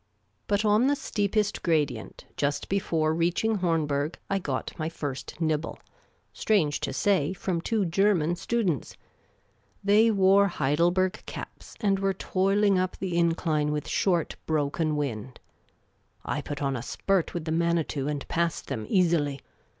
But 0.47 0.65
on 0.65 0.87
the 0.87 0.95
steepest 0.95 1.61
gradient, 1.61 2.25
just 2.35 2.69
before 2.69 3.13
reaching 3.13 3.57
Hornberg, 3.59 4.15
I 4.31 4.39
got 4.39 4.73
my 4.79 4.89
first 4.89 5.39
nibble— 5.39 5.77
strange 6.33 6.79
to 6.79 6.91
say, 6.91 7.33
from 7.33 7.61
two 7.61 7.85
German 7.85 8.35
students; 8.35 8.97
they 9.83 10.09
wore 10.09 10.47
Heidelberg 10.47 11.21
caps, 11.27 11.75
and 11.81 11.99
were 11.99 12.15
toiling 12.15 12.79
up 12.79 12.97
the 12.97 13.15
incline 13.15 13.71
with 13.71 13.87
short, 13.87 14.35
broken 14.47 14.95
wind; 14.95 15.39
I 16.25 16.41
put 16.41 16.63
on 16.63 16.75
a 16.75 16.81
spurt 16.81 17.35
with 17.35 17.45
the 17.45 17.51
Manitou, 17.51 18.07
and 18.07 18.27
passed 18.27 18.69
them 18.69 18.87
easily. 18.89 19.39